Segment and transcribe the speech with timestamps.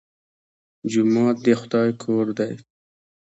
[0.91, 2.51] جومات د خدای کور دی